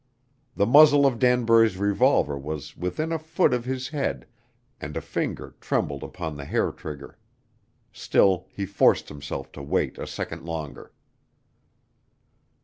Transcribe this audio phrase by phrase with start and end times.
[0.55, 4.25] The muzzle of Danbury's revolver was within a foot of his head
[4.79, 7.19] and a finger trembled upon the hair trigger.
[7.93, 10.91] Still he forced himself to wait a second longer.